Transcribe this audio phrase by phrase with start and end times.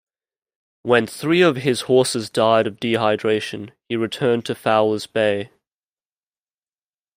[0.81, 5.51] When three of his horses died of dehydration, he returned to Fowler's Bay.